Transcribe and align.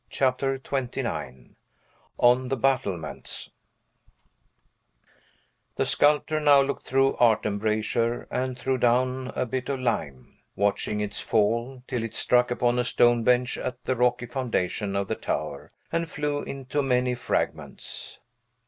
CHAPTER 0.09 0.57
XXIX 0.57 1.53
ON 2.17 2.47
THE 2.47 2.57
BATTLEMENTS 2.57 3.51
The 5.75 5.85
sculptor 5.85 6.39
now 6.39 6.59
looked 6.63 6.87
through 6.87 7.13
art 7.17 7.45
embrasure, 7.45 8.27
and 8.31 8.57
threw 8.57 8.79
down 8.79 9.31
a 9.35 9.45
bit 9.45 9.69
of 9.69 9.79
lime, 9.79 10.39
watching 10.55 11.01
its 11.01 11.19
fall, 11.19 11.83
till 11.87 12.01
it 12.01 12.15
struck 12.15 12.49
upon 12.49 12.79
a 12.79 12.83
stone 12.83 13.23
bench 13.23 13.59
at 13.59 13.83
the 13.83 13.95
rocky 13.95 14.25
foundation 14.25 14.95
of 14.95 15.07
the 15.07 15.13
tower, 15.13 15.71
and 15.91 16.09
flew 16.09 16.41
into 16.41 16.81
many 16.81 17.13
fragments. 17.13 18.19